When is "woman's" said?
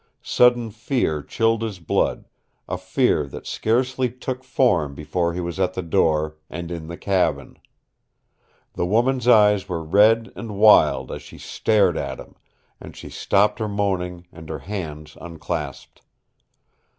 8.87-9.27